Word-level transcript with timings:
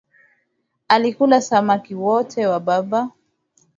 Alikula 0.87 1.41
samaki 1.41 1.95
wote 1.95 2.47
wa 2.47 2.59
baba 2.59 3.11